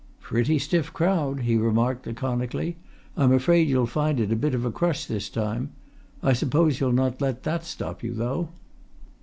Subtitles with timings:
[0.19, 2.75] "Pretty stiff crowd!" he remarked laconically.
[3.15, 5.73] "I'm afraid you'll find it a bit of a crush this time.
[6.23, 8.49] I suppose you'll not let that stop you, though?"